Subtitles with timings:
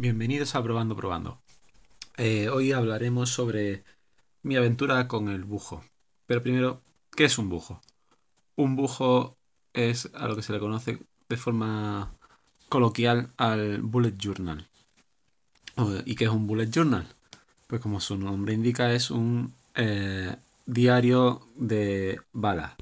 [0.00, 1.40] Bienvenidos a Probando Probando.
[2.18, 3.82] Eh, hoy hablaremos sobre
[4.44, 5.84] mi aventura con el bujo.
[6.24, 6.82] Pero primero,
[7.16, 7.80] ¿qué es un bujo?
[8.54, 9.36] Un bujo
[9.72, 12.14] es a lo que se le conoce de forma
[12.68, 14.68] coloquial al bullet journal.
[16.04, 17.08] ¿Y qué es un bullet journal?
[17.66, 22.76] Pues como su nombre indica, es un eh, diario de balas.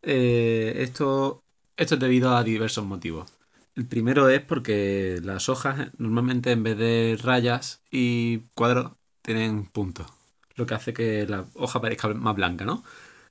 [0.00, 1.42] Eh, esto,
[1.76, 3.33] esto es debido a diversos motivos.
[3.74, 10.06] El primero es porque las hojas normalmente en vez de rayas y cuadros tienen puntos,
[10.54, 12.84] lo que hace que la hoja parezca más blanca, ¿no?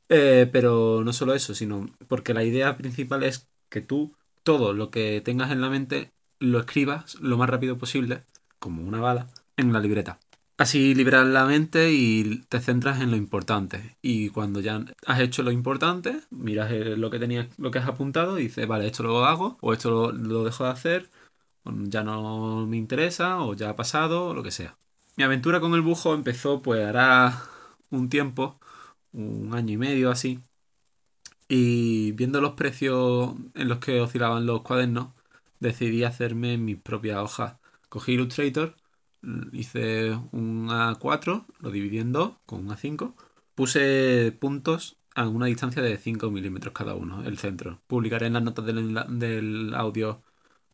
[0.09, 4.91] Eh, pero no solo eso, sino porque la idea principal es que tú todo lo
[4.91, 8.25] que tengas en la mente lo escribas lo más rápido posible,
[8.59, 10.19] como una bala, en la libreta.
[10.57, 13.97] Así liberas la mente y te centras en lo importante.
[14.01, 18.37] Y cuando ya has hecho lo importante, miras lo que tenías, lo que has apuntado
[18.37, 21.09] y dices, vale, esto lo hago, o esto lo, dejo de hacer,
[21.63, 24.77] o ya no me interesa, o ya ha pasado, o lo que sea.
[25.17, 27.43] Mi aventura con el bujo empezó pues hará
[27.89, 28.59] un tiempo,
[29.13, 30.39] un año y medio así.
[31.47, 35.09] Y viendo los precios en los que oscilaban los cuadernos,
[35.59, 37.59] decidí hacerme mi propia hoja.
[37.89, 38.75] Cogí Illustrator
[39.51, 43.13] hice un A4, lo dividí en dos con un A5.
[43.55, 47.81] Puse puntos a una distancia de 5 milímetros cada uno, el centro.
[47.87, 50.23] Publicaré en las notas del, audio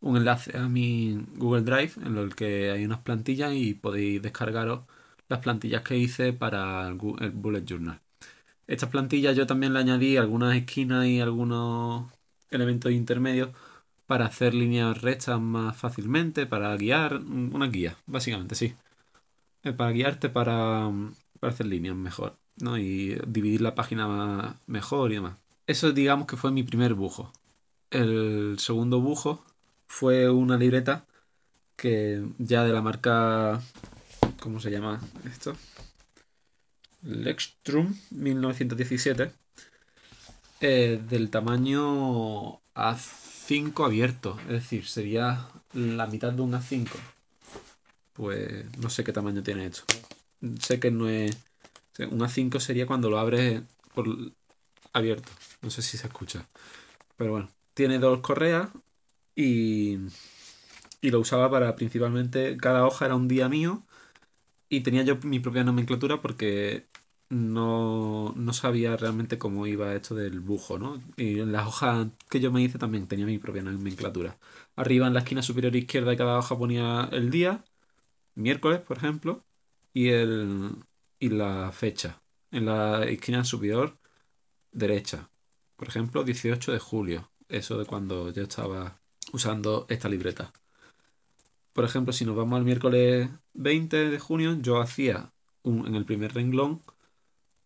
[0.02, 4.82] un enlace a mi Google Drive en el que hay unas plantillas y podéis descargaros
[5.28, 8.02] las plantillas que hice para el Bullet Journal.
[8.68, 12.12] Estas plantillas yo también le añadí algunas esquinas y algunos
[12.52, 13.50] elementos intermedios
[14.10, 18.74] para hacer líneas rectas más fácilmente, para guiar, una guía, básicamente, sí.
[19.64, 20.90] Eh, para guiarte para,
[21.40, 22.80] para hacer líneas mejor, ¿no?
[22.80, 25.36] Y dividir la página mejor y demás.
[25.68, 27.32] Eso digamos que fue mi primer bujo.
[27.92, 29.46] El segundo bujo
[29.86, 31.06] fue una libreta
[31.76, 33.62] que ya de la marca...
[34.40, 35.56] ¿Cómo se llama esto?
[37.04, 39.32] Lextrum 1917.
[40.62, 46.88] Eh, del tamaño A5 5 abierto, es decir, sería la mitad de un A5.
[48.14, 49.86] Pues no sé qué tamaño tiene esto.
[50.60, 51.36] Sé que no es.
[51.98, 53.64] Un A5 sería cuando lo abres
[53.96, 54.06] por
[54.94, 55.32] abierto.
[55.64, 56.48] No sé si se escucha.
[57.18, 58.70] Pero bueno, tiene dos correas
[59.36, 59.98] y,
[61.02, 62.56] y lo usaba para principalmente.
[62.56, 63.82] Cada hoja era un día mío
[64.70, 66.86] y tenía yo mi propia nomenclatura porque
[67.30, 71.02] no, no, sabía realmente cómo iba esto del bujo, ¿no?
[71.16, 74.38] Y en las hojas que yo me hice también tenía mi propia nomenclatura.
[74.76, 77.64] Arriba en la esquina superior izquierda de cada hoja ponía el día,
[78.36, 79.44] miércoles, por ejemplo,
[79.94, 80.76] y, el,
[81.20, 82.22] y la fecha.
[82.52, 83.98] En la esquina superior
[84.72, 85.30] derecha,
[85.76, 87.32] por ejemplo, 18 de julio.
[87.50, 89.00] Eso de cuando yo estaba
[89.34, 90.54] usando esta libreta.
[91.74, 95.32] Por ejemplo, si nos vamos al miércoles 20 de junio, yo hacía
[95.64, 96.84] un, en el primer renglón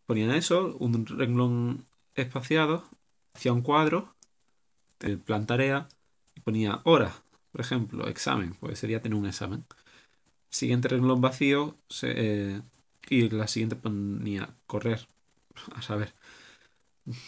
[0.05, 2.83] ponía eso, un renglón espaciado,
[3.33, 4.15] hacía un cuadro
[4.99, 5.87] de plan tarea
[6.35, 7.13] y ponía hora,
[7.51, 9.65] por ejemplo, examen, pues sería tener un examen.
[10.49, 12.61] Siguiente renglón vacío eh,
[13.09, 15.07] y la siguiente ponía correr,
[15.75, 16.13] a saber,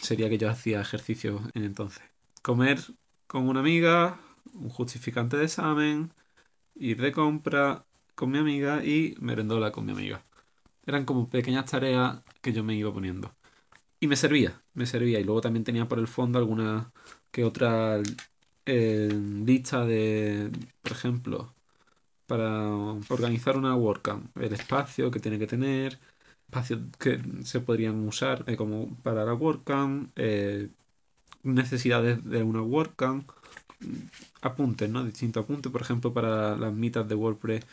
[0.00, 2.02] sería que yo hacía ejercicio en entonces.
[2.42, 2.80] Comer
[3.26, 4.20] con una amiga,
[4.54, 6.12] un justificante de examen,
[6.74, 10.24] ir de compra con mi amiga y merendola con mi amiga.
[10.86, 13.34] Eran como pequeñas tareas que yo me iba poniendo.
[14.00, 15.20] Y me servía, me servía.
[15.20, 16.92] Y luego también tenía por el fondo alguna
[17.30, 18.00] que otra
[18.66, 19.10] eh,
[19.44, 20.50] lista de,
[20.82, 21.54] por ejemplo,
[22.26, 22.68] para
[23.08, 24.36] organizar una WordCamp.
[24.38, 25.98] El espacio que tiene que tener,
[26.48, 30.70] espacios que se podrían usar eh, como para la WordCamp, eh,
[31.42, 33.30] necesidades de una WordCamp,
[34.42, 35.04] apuntes, ¿no?
[35.04, 37.64] Distintos apuntes, por ejemplo, para las mitas de WordPress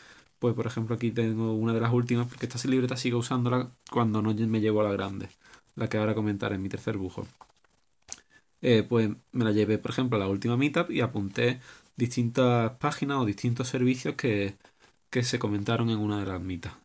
[0.44, 4.20] pues por ejemplo aquí tengo una de las últimas, porque esta libreta sigo usándola cuando
[4.20, 5.30] no me llevo a la grande,
[5.74, 7.26] la que ahora comentaré en mi tercer bujo.
[8.60, 11.60] Eh, pues me la llevé, por ejemplo, a la última meetup y apunté
[11.96, 14.56] distintas páginas o distintos servicios que,
[15.22, 16.76] se comentaron en una de las meetups.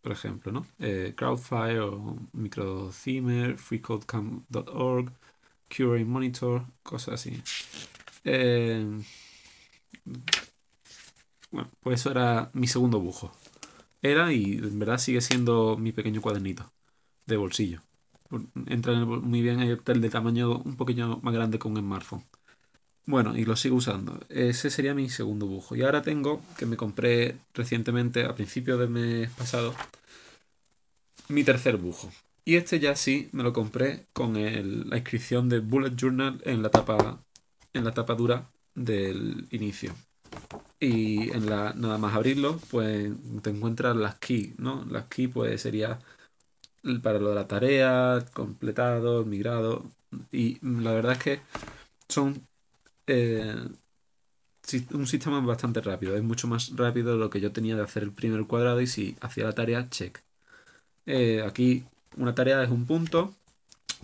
[0.00, 0.66] Por ejemplo, ¿no?
[0.78, 5.12] Eh, Crowdfire o MicroThemer, FreeCodeCamp.org,
[5.68, 7.42] Curate Monitor, cosas así.
[8.24, 8.86] Eh,
[11.56, 13.32] bueno, pues eso era mi segundo bujo.
[14.02, 16.70] Era y en verdad sigue siendo mi pequeño cuadernito
[17.24, 17.80] de bolsillo.
[18.66, 22.24] Entra muy bien el de tamaño un poquito más grande que un smartphone.
[23.06, 24.20] Bueno, y lo sigo usando.
[24.28, 25.74] Ese sería mi segundo bujo.
[25.76, 29.74] Y ahora tengo, que me compré recientemente, a principios del mes pasado,
[31.28, 32.12] mi tercer bujo.
[32.44, 36.68] Y este ya sí me lo compré con la inscripción de Bullet Journal en la
[36.68, 37.24] tapa,
[37.72, 39.94] en la tapa dura del inicio.
[40.80, 43.10] Y en la, nada más abrirlo, pues
[43.42, 44.84] te encuentras las key, ¿no?
[44.90, 45.98] Las key pues sería
[47.02, 49.84] para lo de la tarea, completado, migrado.
[50.32, 51.40] Y la verdad es que
[52.08, 52.46] son
[53.06, 53.54] eh,
[54.92, 56.16] un sistema bastante rápido.
[56.16, 59.16] Es mucho más rápido lo que yo tenía de hacer el primer cuadrado y si
[59.20, 60.20] hacía la tarea, check.
[61.06, 61.84] Eh, aquí
[62.16, 63.34] una tarea es un punto,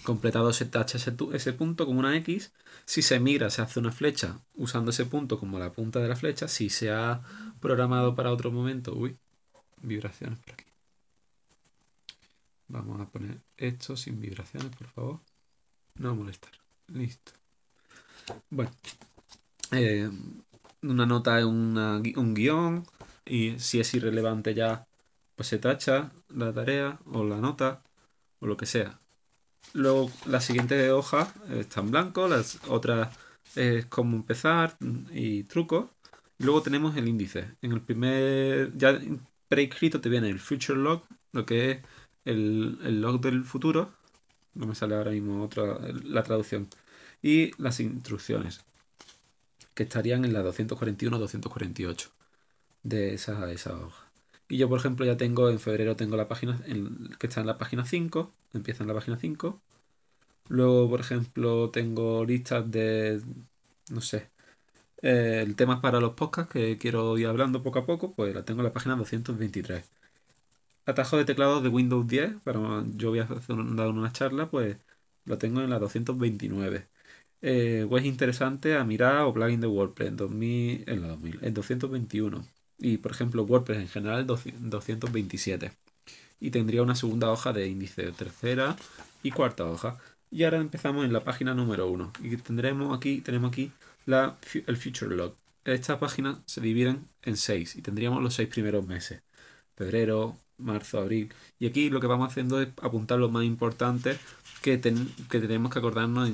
[0.05, 2.53] completado se tacha ese, ese, punto con una X.
[2.85, 6.17] Si se mira, se hace una flecha usando ese punto como la punta de la
[6.17, 6.49] flecha.
[6.49, 7.23] Si se ha
[7.61, 9.17] programado para otro momento, uy,
[9.83, 10.65] vibraciones por aquí.
[12.69, 15.21] Vamos a poner esto sin vibraciones, por favor.
[15.97, 16.53] No molestar.
[16.89, 17.33] Listo.
[18.51, 18.71] Bueno,
[19.73, 20.11] eh,
[20.83, 22.85] una nota es un guion
[23.25, 24.87] y si es irrelevante ya,
[25.37, 27.83] pues se tacha la tarea o la nota
[28.41, 29.02] o lo que sea.
[29.75, 33.17] Luego la siguiente hoja está en blanco, las otras
[33.55, 34.77] es cómo empezar
[35.13, 35.87] y trucos.
[36.39, 37.57] Luego tenemos el índice.
[37.63, 38.99] En el primer, ya
[39.49, 41.79] preescrito te viene el future log, lo que es
[42.25, 43.93] el, el log del futuro.
[44.55, 46.69] No me sale ahora mismo otra, la traducción.
[47.23, 48.61] Y las instrucciones
[49.75, 52.09] que estarían en la 241-248
[52.83, 54.02] de esa, esa hoja.
[54.53, 56.61] Y yo, por ejemplo, ya tengo en febrero tengo la página
[57.19, 59.63] que está en la página 5, empieza en la página 5.
[60.49, 63.23] Luego, por ejemplo, tengo listas de,
[63.91, 64.31] no sé,
[65.03, 68.45] eh, el tema para los podcasts que quiero ir hablando poco a poco, pues la
[68.45, 69.91] tengo en la página 223.
[70.87, 74.79] Atajo de teclado de Windows 10, para yo voy a hacer una charla, pues
[75.25, 76.89] lo tengo en la 229
[77.43, 81.55] eh, web interesante a mirar o plugin de WordPress en, 2000, en, la 2000, en
[81.55, 82.45] 221.
[82.83, 85.71] Y por ejemplo, WordPress en general 227.
[86.41, 88.77] Y tendría una segunda hoja de índice, tercera
[89.23, 89.99] y cuarta hoja.
[90.33, 92.13] Y ahora empezamos en la página número 1.
[92.25, 93.71] Y tendremos aquí, tenemos aquí
[94.05, 94.37] la,
[94.67, 95.37] el Future Log.
[95.65, 99.23] Esta página se divide en 6 y tendríamos los 6 primeros meses.
[99.77, 101.33] Febrero, marzo, abril.
[101.61, 104.19] Y aquí lo que vamos haciendo es apuntar lo más importante
[104.61, 106.29] que, que tenemos que acordarnos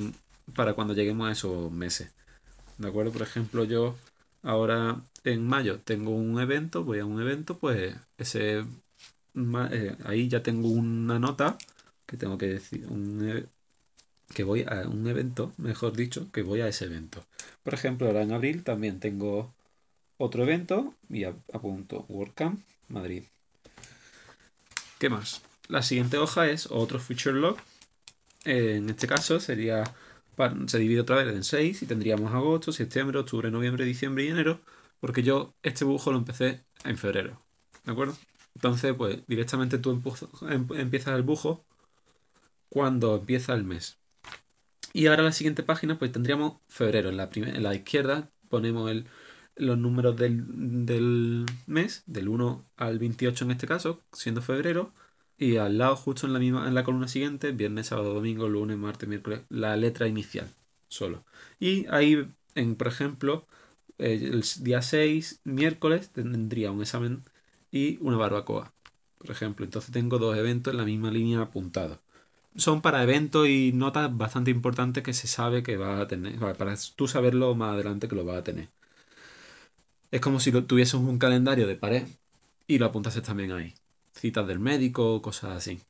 [0.55, 2.11] para cuando lleguemos a esos meses.
[2.79, 3.11] ¿De acuerdo?
[3.11, 3.95] Por ejemplo, yo
[4.43, 8.63] ahora en mayo tengo un evento, voy a un evento, pues ese
[9.71, 11.57] eh, ahí ya tengo una nota
[12.05, 12.85] que tengo que decir
[13.21, 13.45] e,
[14.33, 17.25] que voy a un evento, mejor dicho, que voy a ese evento.
[17.63, 19.53] Por ejemplo, ahora en abril también tengo
[20.17, 23.23] otro evento y apunto WordCamp Madrid.
[24.97, 25.41] ¿Qué más?
[25.67, 27.57] La siguiente hoja es otro feature log.
[28.43, 29.83] En este caso sería
[30.67, 34.61] se divide otra vez en 6 y tendríamos agosto, septiembre, octubre, noviembre, diciembre y enero,
[34.99, 37.41] porque yo este dibujo lo empecé en febrero,
[37.85, 38.17] ¿de acuerdo?
[38.55, 39.91] Entonces, pues directamente tú
[40.49, 41.65] em, empiezas el bujo
[42.69, 43.97] cuando empieza el mes.
[44.93, 47.09] Y ahora la siguiente página, pues tendríamos febrero.
[47.09, 49.05] En la, en la izquierda ponemos el,
[49.55, 54.93] los números del, del mes, del 1 al 28 en este caso, siendo febrero.
[55.39, 58.77] Y al lado, justo en la misma, en la columna siguiente, viernes, sábado, domingo, lunes,
[58.77, 60.53] martes, miércoles, la letra inicial,
[60.89, 61.25] solo.
[61.59, 63.47] Y ahí, en, por ejemplo,
[63.99, 67.23] eh, el día 6, miércoles, tendría un examen
[67.71, 68.73] y una barbacoa.
[69.17, 71.99] Por ejemplo, entonces tengo dos eventos en la misma línea apuntados.
[72.55, 76.39] Son para eventos y notas bastante importantes que se sabe que va a tener.
[76.57, 78.69] Para tú saberlo más adelante que lo va a tener.
[80.11, 82.07] Es como si tuvieses un calendario de pared
[82.67, 83.73] y lo apuntases también ahí
[84.19, 85.81] citas del médico, cosas así.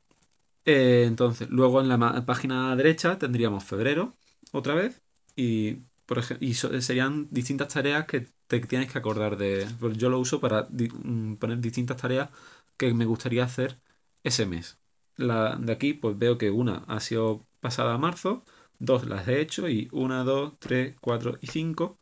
[0.64, 4.14] Eh, entonces, luego en la página derecha tendríamos febrero,
[4.52, 5.02] otra vez,
[5.36, 9.66] y, por y serían distintas tareas que te tienes que acordar de.
[9.80, 12.30] Pues yo lo uso para mm, poner distintas tareas
[12.76, 13.80] que me gustaría hacer
[14.24, 14.78] ese mes.
[15.16, 18.44] La de aquí, pues veo que una ha sido pasada a marzo,
[18.78, 21.98] dos las he hecho y una, dos, tres, cuatro y cinco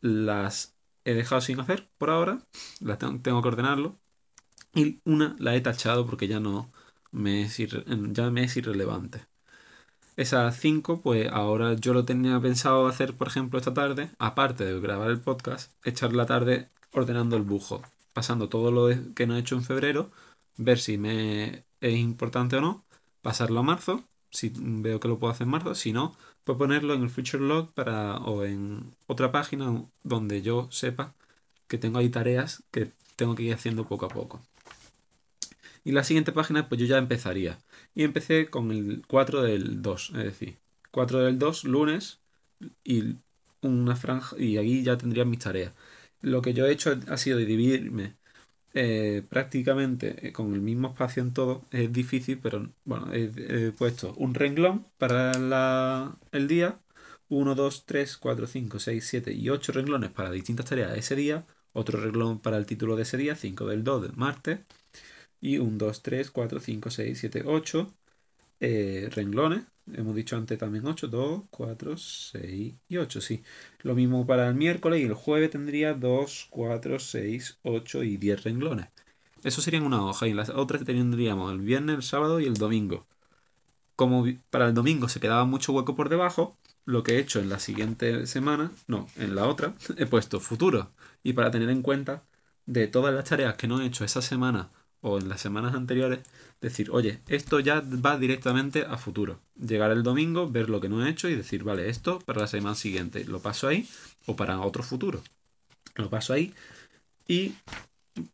[0.00, 2.40] las he dejado sin hacer por ahora.
[2.80, 3.98] Las tengo que ordenarlo
[4.76, 6.70] y una la he tachado porque ya no
[7.10, 7.56] me es,
[8.12, 9.26] ya me es irrelevante.
[10.16, 14.80] Esas cinco, pues ahora yo lo tenía pensado hacer, por ejemplo, esta tarde, aparte de
[14.80, 19.40] grabar el podcast, echar la tarde ordenando el bujo, pasando todo lo que no he
[19.40, 20.10] hecho en febrero,
[20.56, 22.84] ver si me es importante o no,
[23.22, 26.94] pasarlo a marzo, si veo que lo puedo hacer en marzo, si no, pues ponerlo
[26.94, 31.14] en el future log para, o en otra página donde yo sepa
[31.68, 34.42] que tengo ahí tareas que tengo que ir haciendo poco a poco.
[35.86, 37.58] Y la siguiente página, pues yo ya empezaría.
[37.94, 40.58] Y empecé con el 4 del 2, es decir,
[40.90, 42.18] 4 del 2, lunes,
[42.84, 43.16] y
[43.60, 45.72] una franja, y ahí ya tendría mis tareas.
[46.22, 48.16] Lo que yo he hecho ha sido dividirme
[48.74, 51.64] eh, prácticamente eh, con el mismo espacio en todo.
[51.70, 56.80] Es difícil, pero bueno, he, puesto un renglón para la, el día.
[57.28, 61.46] 1, 2, 3, 4, 5, 6, 7 y 8 renglones para distintas tareas ese día.
[61.72, 64.60] otro renglón para el título de ese día, 5 del 2 del martes,
[65.40, 67.92] y un 2, 3, 4, 5, 6, 7, 8
[68.60, 69.64] renglones.
[69.92, 73.42] Hemos dicho antes también 8, 2, 4, 6 y 8, sí.
[73.82, 78.44] Lo mismo para el miércoles y el jueves tendría 2, 4, 6, 8 y 10
[78.44, 78.88] renglones.
[79.44, 83.06] Eso serían una hoja y las otras tendríamos el viernes, el sábado y el domingo.
[83.94, 87.48] Como para el domingo se quedaba mucho hueco por debajo, lo que he hecho en
[87.48, 90.92] la siguiente semana, no, en la otra, he puesto futuro.
[91.22, 92.24] Y para tener en cuenta
[92.66, 94.70] de todas las tareas que no he hecho esa semana
[95.06, 96.18] o en las semanas anteriores,
[96.60, 99.38] decir, oye, esto ya va directamente a futuro.
[99.54, 102.46] Llegar el domingo, ver lo que no he hecho y decir, vale, esto para la
[102.48, 103.88] semana siguiente lo paso ahí
[104.26, 105.22] o para otro futuro.
[105.94, 106.52] Lo paso ahí
[107.28, 107.54] y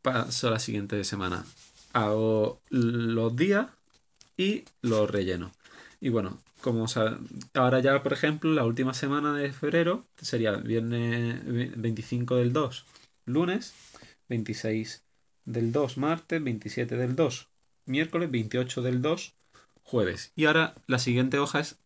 [0.00, 1.44] paso la siguiente semana.
[1.92, 3.66] Hago los días
[4.38, 5.52] y los relleno.
[6.00, 6.86] Y bueno, como
[7.52, 11.42] ahora ya, por ejemplo, la última semana de febrero sería viernes
[11.76, 12.86] 25 del 2,
[13.26, 13.74] lunes,
[14.30, 15.02] 26
[15.44, 17.48] del 2, martes, 27 del 2,
[17.86, 19.34] miércoles, 28 del 2,
[19.82, 20.32] jueves.
[20.36, 21.78] Y ahora la siguiente hoja es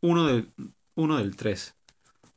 [0.00, 0.48] 1 del,
[0.94, 1.74] 1 del 3,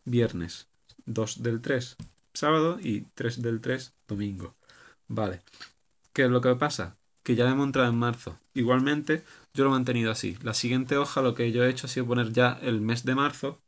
[0.06, 0.68] viernes,
[1.06, 1.98] 2 del 3,
[2.34, 4.56] sábado y 3 del 3, domingo.
[5.08, 5.42] Vale.
[6.14, 6.98] ¿Qué es lo que pasa?
[7.24, 8.40] Que ya hemos entrado en marzo.
[8.54, 9.24] Igualmente,
[9.54, 10.38] yo lo he mantenido así.
[10.42, 13.16] La siguiente hoja lo que yo he hecho ha sido poner ya el mes de
[13.16, 13.60] marzo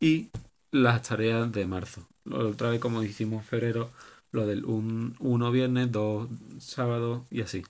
[0.00, 0.30] y
[0.70, 2.06] las tareas de marzo.
[2.30, 3.90] Otra vez como hicimos en febrero,
[4.34, 7.62] lo del 1 viernes, 2 sábado y así.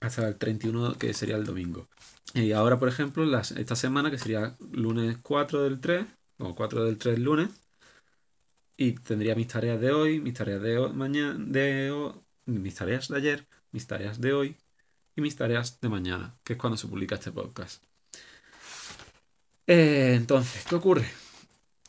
[0.00, 1.88] Hasta el 31 que sería el domingo.
[2.34, 6.06] Y ahora, por ejemplo, las, esta semana que sería lunes 4 del 3,
[6.38, 7.48] o 4 del 3 lunes.
[8.76, 12.12] Y tendría mis tareas de hoy, mis tareas de mañana, de
[12.44, 14.56] mis tareas de ayer, mis tareas de hoy
[15.16, 17.82] y mis tareas de mañana, que es cuando se publica este podcast.
[19.66, 21.06] Eh, entonces, ¿qué ocurre?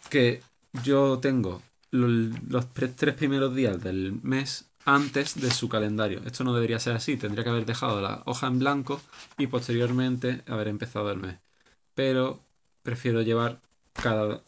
[0.10, 0.42] Que
[0.82, 1.62] yo tengo
[1.92, 6.22] los tres primeros días del mes antes de su calendario.
[6.26, 9.02] Esto no debería ser así, tendría que haber dejado la hoja en blanco
[9.38, 11.38] y posteriormente haber empezado el mes.
[11.94, 12.42] Pero
[12.84, 13.62] prefiero llevar
[13.94, 14.44] cada...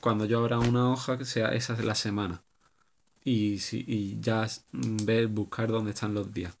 [0.00, 2.42] Cuando yo abra una hoja que sea esa de la semana.
[3.24, 6.56] Y, si, y ya ver, buscar dónde están los días.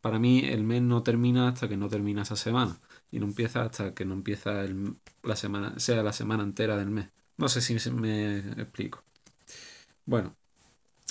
[0.00, 2.76] Para mí el mes no termina hasta que no termina esa semana.
[3.10, 4.64] Y no empieza hasta que no empieza
[5.22, 7.08] la semana, sea la semana entera del mes.
[7.36, 9.04] No sé si me explico.
[10.06, 10.36] Bueno,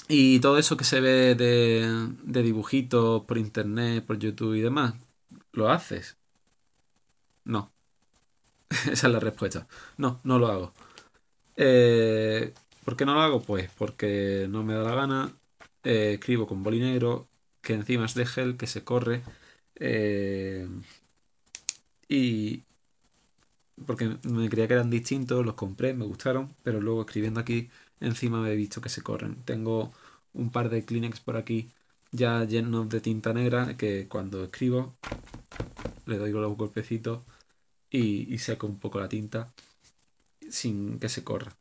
[0.08, 4.96] y todo eso que se ve de, dibujitos por internet, por YouTube y demás,
[5.54, 6.18] ¿lo haces?
[7.46, 7.72] No.
[8.92, 9.68] Esa es la respuesta.
[9.98, 10.74] No, no lo hago.
[11.58, 12.54] Eh,
[12.86, 13.42] ¿Por qué no lo hago?
[13.42, 15.38] Pues porque no me da la gana.
[15.84, 17.28] Eh, escribo con boli negro,
[17.62, 19.24] que encima es de gel, que se corre.
[19.76, 20.68] Eh,
[22.08, 22.64] y
[23.86, 27.70] porque me creía que eran distintos, los compré, me gustaron, pero luego escribiendo aquí
[28.04, 29.44] encima me he visto que se corren.
[29.44, 29.92] Tengo
[30.34, 31.72] un par de Kleenex por aquí
[32.14, 34.96] ya llenos de tinta negra que cuando escribo
[36.06, 37.22] le doy los golpecitos
[37.90, 39.54] y, y seco un poco la tinta
[40.50, 41.56] sin que se corra.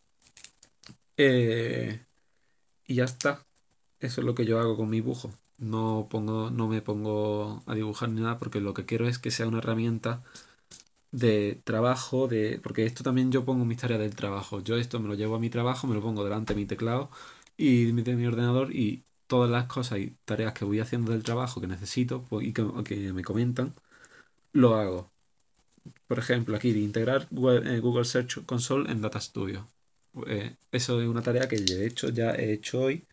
[1.16, 2.04] Eh,
[2.86, 3.46] y ya está.
[4.00, 5.30] Eso es lo que yo hago con mi dibujo.
[5.58, 9.30] No, pongo, no me pongo a dibujar ni nada porque lo que quiero es que
[9.30, 10.22] sea una herramienta
[11.12, 14.60] de trabajo, de porque esto también yo pongo mis tareas del trabajo.
[14.60, 17.10] Yo esto me lo llevo a mi trabajo, me lo pongo delante de mi teclado
[17.56, 21.60] y de mi ordenador y todas las cosas y tareas que voy haciendo del trabajo
[21.60, 23.74] que necesito pues, y que, me comentan,
[24.52, 25.12] lo hago.
[26.06, 29.68] Por ejemplo, aquí de integrar eh, Google Search Console en Data Studio.
[30.26, 33.06] Eh, eso es una tarea que de hecho ya he hecho hoy.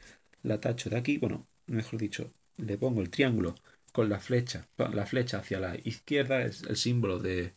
[0.44, 3.56] La tacho de aquí, bueno, mejor dicho, le pongo el triángulo
[3.92, 7.54] con la flecha, la flecha hacia la izquierda es el símbolo de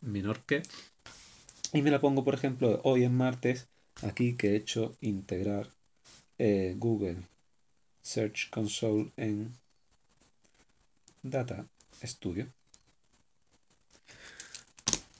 [0.00, 0.62] menor que.
[1.72, 3.68] Y me la pongo, por ejemplo, hoy en martes,
[4.02, 5.70] aquí que he hecho integrar
[6.38, 7.18] eh, Google
[8.02, 9.52] Search Console en
[11.22, 11.66] Data
[12.02, 12.48] Studio.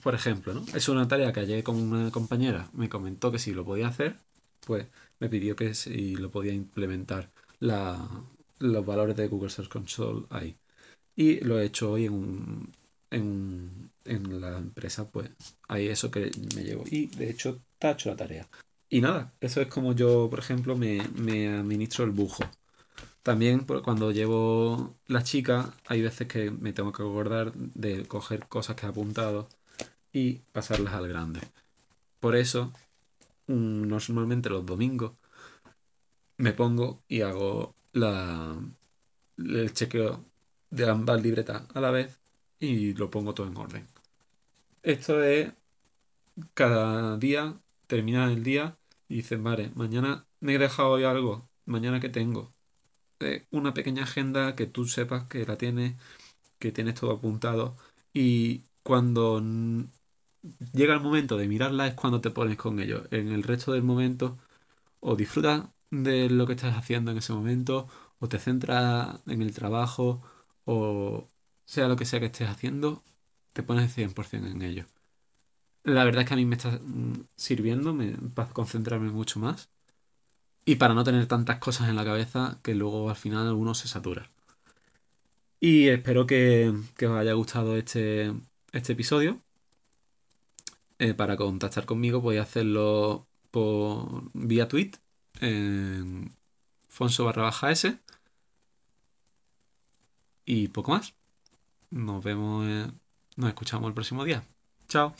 [0.03, 0.65] Por ejemplo, ¿no?
[0.73, 4.17] Es una tarea que ayer con una compañera me comentó que si lo podía hacer,
[4.65, 4.87] pues
[5.19, 10.57] me pidió que si lo podía implementar los valores de Google Search Console ahí.
[11.15, 12.73] Y lo he hecho hoy en, un,
[13.11, 15.29] en, en la empresa, pues
[15.67, 16.83] ahí eso que me llevo.
[16.89, 18.47] Y de hecho, tacho la tarea.
[18.89, 20.99] Y nada, eso es como yo, por ejemplo, me,
[21.47, 22.43] administro el bujo.
[23.23, 28.75] También cuando llevo la chica, hay veces que me tengo que acordar de coger cosas
[28.75, 29.47] que he apuntado
[30.11, 31.39] y pasarlas al grande.
[32.19, 32.73] Por eso,
[33.47, 35.13] mm, normalmente los domingos
[36.37, 38.57] me pongo y hago la,
[39.37, 40.25] el chequeo
[40.69, 42.20] de ambas libretas a la vez
[42.61, 43.89] y lo pongo todo en orden.
[44.83, 45.53] Esto es
[46.53, 48.77] cada día, terminar el día
[49.07, 51.49] y dicen, vale, mañana me he dejado hoy algo.
[51.65, 52.53] mañana que tengo.
[53.19, 55.95] Eh, una pequeña agenda que tú sepas que la tienes,
[56.59, 57.77] que tienes todo apuntado
[58.13, 59.41] y cuando
[60.73, 63.03] llega el momento de mirarla es cuando te pones con ello.
[63.11, 64.37] En el resto del momento
[64.99, 67.87] o disfrutas de lo que estás haciendo en ese momento
[68.19, 70.23] o te centras en el trabajo
[70.65, 71.29] o
[71.65, 73.03] sea lo que sea que estés haciendo,
[73.53, 74.85] te pones 100% en ello.
[75.83, 79.69] La verdad es que a mí me está mm, sirviendo me, para concentrarme mucho más
[80.65, 83.87] y para no tener tantas cosas en la cabeza que luego al final uno se
[83.87, 84.29] satura.
[85.59, 88.33] Y espero que, que os haya gustado este,
[88.71, 89.41] este episodio.
[90.99, 94.91] Eh, para contactar conmigo podéis hacerlo por vía tweet
[95.39, 96.31] en
[96.87, 97.97] Fonso barra baja S
[100.45, 101.15] y poco más.
[101.91, 102.91] Nos vemos, eh,
[103.37, 104.43] nos escuchamos el próximo día.
[104.87, 105.13] Chao.